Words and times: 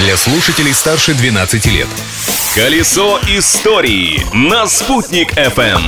для 0.00 0.16
слушателей 0.16 0.72
старше 0.72 1.12
12 1.14 1.66
лет. 1.66 1.86
Колесо 2.54 3.18
истории 3.28 4.20
на 4.32 4.66
«Спутник 4.66 5.34
FM. 5.34 5.82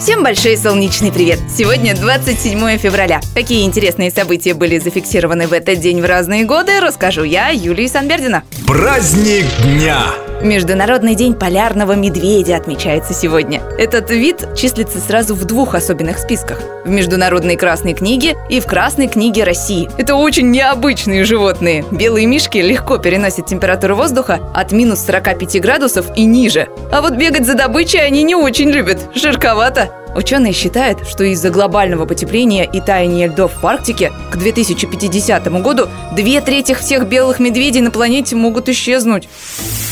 Всем 0.00 0.22
большой 0.22 0.56
солнечный 0.56 1.12
привет! 1.12 1.38
Сегодня 1.54 1.94
27 1.94 2.78
февраля. 2.78 3.20
Какие 3.34 3.64
интересные 3.64 4.10
события 4.10 4.54
были 4.54 4.78
зафиксированы 4.78 5.46
в 5.46 5.52
этот 5.52 5.80
день 5.80 6.00
в 6.00 6.04
разные 6.06 6.44
годы, 6.44 6.80
расскажу 6.80 7.24
я, 7.24 7.50
Юлия 7.50 7.88
Санбердина. 7.88 8.42
Праздник 8.66 9.44
дня! 9.62 10.06
Международный 10.42 11.14
день 11.14 11.34
полярного 11.34 11.92
медведя 11.92 12.56
отмечается 12.56 13.12
сегодня. 13.14 13.62
Этот 13.76 14.08
вид 14.10 14.54
числится 14.56 15.00
сразу 15.00 15.34
в 15.34 15.44
двух 15.46 15.74
особенных 15.74 16.18
списках. 16.18 16.60
В 16.84 16.88
Международной 16.88 17.56
красной 17.56 17.94
книге 17.94 18.36
и 18.48 18.60
в 18.60 18.66
Красной 18.66 19.08
книге 19.08 19.42
России. 19.42 19.88
Это 19.98 20.14
очень 20.14 20.50
необычные 20.52 21.24
животные. 21.24 21.84
Белые 21.90 22.26
мишки 22.26 22.58
легко 22.58 22.98
переносят 22.98 23.46
температуру 23.46 23.96
воздуха 23.96 24.38
от 24.54 24.70
минус 24.70 25.04
45 25.04 25.60
градусов 25.60 26.06
и 26.14 26.24
ниже. 26.24 26.68
А 26.92 27.00
вот 27.00 27.14
бегать 27.14 27.46
за 27.46 27.54
добычей 27.54 28.00
они 28.00 28.22
не 28.22 28.36
очень 28.36 28.70
любят. 28.70 29.08
Жарковато. 29.14 29.90
Ученые 30.14 30.52
считают, 30.52 31.08
что 31.08 31.24
из-за 31.24 31.50
глобального 31.50 32.06
потепления 32.06 32.64
и 32.64 32.80
таяния 32.80 33.26
льдов 33.26 33.60
в 33.60 33.66
Арктике 33.66 34.12
к 34.30 34.36
2050 34.36 35.50
году 35.60 35.88
две 36.14 36.40
трети 36.40 36.74
всех 36.74 37.08
белых 37.08 37.40
медведей 37.40 37.80
на 37.80 37.90
планете 37.90 38.36
могут 38.36 38.68
исчезнуть. 38.68 39.28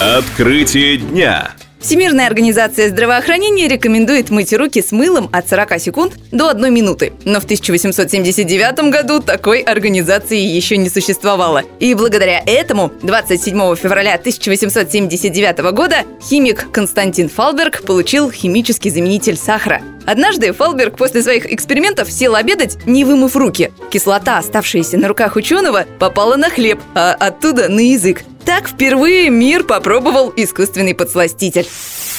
Открытие 0.00 0.96
дня. 0.96 1.50
Всемирная 1.80 2.26
организация 2.26 2.88
здравоохранения 2.88 3.68
рекомендует 3.68 4.30
мыть 4.30 4.52
руки 4.52 4.82
с 4.82 4.92
мылом 4.92 5.28
от 5.32 5.48
40 5.48 5.80
секунд 5.80 6.14
до 6.32 6.48
1 6.48 6.72
минуты. 6.72 7.12
Но 7.24 7.40
в 7.40 7.44
1879 7.44 8.90
году 8.90 9.20
такой 9.20 9.60
организации 9.60 10.38
еще 10.38 10.78
не 10.78 10.88
существовало. 10.88 11.62
И 11.78 11.94
благодаря 11.94 12.42
этому 12.44 12.90
27 13.02 13.76
февраля 13.76 14.14
1879 14.14 15.58
года 15.72 15.98
химик 16.22 16.70
Константин 16.72 17.28
Фалберг 17.28 17.82
получил 17.82 18.30
химический 18.30 18.90
заменитель 18.90 19.36
сахара. 19.36 19.82
Однажды 20.06 20.52
Фалберг 20.52 20.96
после 20.96 21.22
своих 21.22 21.52
экспериментов 21.52 22.10
сел 22.10 22.36
обедать, 22.36 22.78
не 22.86 23.04
вымыв 23.04 23.36
руки. 23.36 23.70
Кислота, 23.90 24.38
оставшаяся 24.38 24.96
на 24.96 25.08
руках 25.08 25.36
ученого, 25.36 25.84
попала 25.98 26.36
на 26.36 26.48
хлеб, 26.48 26.80
а 26.94 27.12
оттуда 27.12 27.68
на 27.68 27.80
язык. 27.80 28.22
Так 28.46 28.68
впервые 28.68 29.28
мир 29.28 29.64
попробовал 29.64 30.32
искусственный 30.36 30.94
подсластитель. 30.94 31.66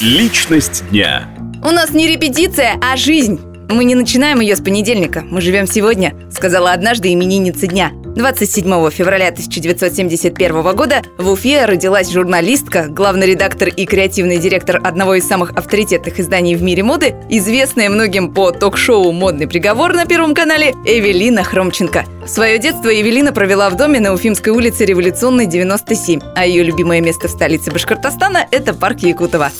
Личность 0.00 0.82
дня. 0.88 1.28
У 1.62 1.68
нас 1.68 1.90
не 1.90 2.06
репетиция, 2.08 2.80
а 2.82 2.96
жизнь. 2.96 3.38
Мы 3.68 3.84
не 3.84 3.94
начинаем 3.94 4.40
ее 4.40 4.56
с 4.56 4.60
понедельника, 4.62 5.20
мы 5.20 5.42
живем 5.42 5.66
сегодня, 5.66 6.14
сказала 6.32 6.72
однажды 6.72 7.12
именинница 7.12 7.66
дня. 7.66 7.92
27 8.14 8.90
февраля 8.90 9.28
1971 9.28 10.62
года 10.76 11.02
в 11.18 11.28
Уфе 11.30 11.64
родилась 11.64 12.10
журналистка, 12.10 12.86
главный 12.88 13.26
редактор 13.26 13.68
и 13.68 13.86
креативный 13.86 14.38
директор 14.38 14.80
одного 14.84 15.14
из 15.14 15.26
самых 15.26 15.50
авторитетных 15.52 16.20
изданий 16.20 16.54
в 16.54 16.62
мире 16.62 16.84
моды, 16.84 17.14
известная 17.28 17.90
многим 17.90 18.32
по 18.32 18.52
ток-шоу 18.52 19.10
«Модный 19.10 19.48
приговор» 19.48 19.94
на 19.94 20.06
Первом 20.06 20.34
канале 20.34 20.74
Эвелина 20.84 21.42
Хромченко. 21.42 22.04
Свое 22.26 22.58
детство 22.58 22.88
Эвелина 22.88 23.32
провела 23.32 23.68
в 23.68 23.76
доме 23.76 23.98
на 23.98 24.12
Уфимской 24.12 24.52
улице 24.52 24.84
Революционной 24.84 25.46
97, 25.46 26.20
а 26.36 26.46
ее 26.46 26.62
любимое 26.62 27.00
место 27.00 27.26
в 27.26 27.32
столице 27.32 27.72
Башкортостана– 27.72 28.46
это 28.50 28.74
парк 28.74 29.00
Якутова. 29.00 29.50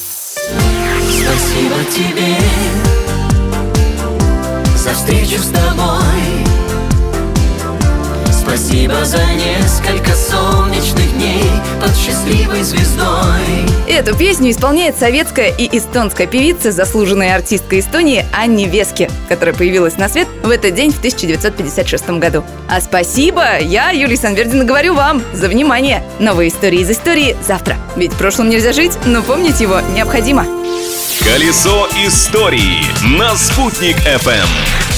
Спасибо 1.11 1.77
тебе 1.91 2.37
за 4.77 4.91
встречу 4.91 5.39
с 5.39 5.49
тобой 5.49 6.44
Спасибо 8.55 9.05
за 9.05 9.19
несколько 9.33 10.15
солнечных 10.15 11.13
дней 11.15 11.43
под 11.81 11.91
счастливой 11.97 12.63
звездой 12.63 13.67
Эту 13.89 14.17
песню 14.17 14.53
исполняет 14.53 14.97
советская 14.97 15.49
и 15.51 15.77
эстонская 15.77 16.29
певица, 16.29 16.71
заслуженная 16.71 17.35
артистка 17.35 17.81
Эстонии 17.81 18.25
Анни 18.33 18.67
Вески, 18.67 19.11
которая 19.29 19.57
появилась 19.57 19.97
на 19.97 20.09
свет 20.09 20.29
в 20.45 20.51
этот 20.51 20.73
день 20.73 20.93
в 20.93 20.99
1956 20.99 22.11
году. 22.11 22.45
А 22.69 22.81
спасибо 22.81 23.59
я, 23.59 23.91
Юлия 23.91 24.17
Санвердина, 24.17 24.65
говорю 24.65 24.95
вам 24.95 25.21
за 25.33 25.49
внимание. 25.49 26.05
Новые 26.21 26.51
истории 26.51 26.79
из 26.79 26.91
истории 26.93 27.37
завтра. 27.45 27.77
Ведь 27.97 28.13
в 28.13 28.19
прошлом 28.19 28.51
нельзя 28.51 28.73
жить, 28.73 28.93
но 29.05 29.23
помнить 29.23 29.61
его 29.61 29.81
необходимо. 29.97 30.47
Колесо 31.25 31.89
истории 32.07 32.85
на 33.19 33.35
«Спутник 33.35 33.97
FM. 33.97 34.94